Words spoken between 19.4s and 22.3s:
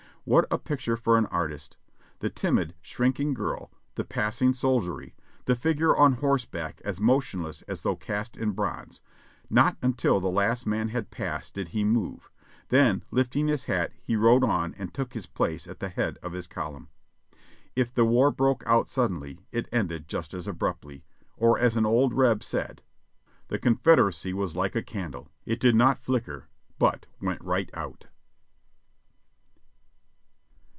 it ended just as abruptly; or as an old